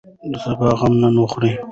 [0.31, 1.51] د سبا غم نن وخورئ.